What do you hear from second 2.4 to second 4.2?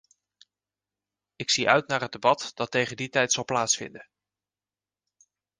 dat tegen die tijd zal plaatsvinden.